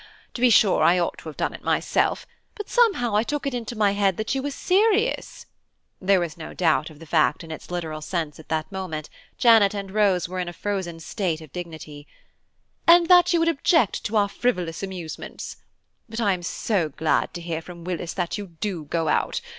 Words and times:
To 0.33 0.41
be 0.41 0.49
sure 0.49 0.81
I 0.81 0.97
ought 0.97 1.19
to 1.19 1.29
have 1.29 1.37
done 1.37 1.53
it 1.53 1.63
myself, 1.63 2.25
but 2.55 2.67
somehow 2.67 3.15
I 3.15 3.21
took 3.21 3.45
it 3.45 3.53
into 3.53 3.75
my 3.75 3.91
head 3.91 4.17
that 4.17 4.33
you 4.33 4.41
were 4.41 4.49
serious," 4.49 5.45
(there 6.01 6.19
was 6.19 6.37
no 6.37 6.55
doubt 6.55 6.89
of 6.89 6.97
the 6.97 7.05
fact 7.05 7.43
in 7.43 7.51
its 7.51 7.69
literal 7.69 8.01
sense 8.01 8.39
at 8.39 8.49
that 8.49 8.71
moment: 8.71 9.11
Janet 9.37 9.75
and 9.75 9.91
Rose 9.91 10.27
were 10.27 10.39
in 10.39 10.49
a 10.49 10.53
frozen 10.53 10.99
state 11.01 11.39
of 11.39 11.53
dignity) 11.53 12.07
"and 12.87 13.09
that 13.09 13.31
you 13.31 13.37
would 13.37 13.47
object 13.47 14.03
to 14.05 14.17
our 14.17 14.27
frivolous 14.27 14.81
amusements. 14.81 15.57
But 16.09 16.19
I 16.19 16.33
am 16.33 16.41
so 16.41 16.89
glad 16.89 17.31
to 17.35 17.41
hear 17.41 17.61
from 17.61 17.83
Willis 17.83 18.13
that 18.15 18.39
you 18.39 18.47
do 18.59 18.85
go 18.85 19.07
out. 19.07 19.39